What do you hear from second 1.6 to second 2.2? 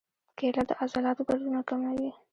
کموي.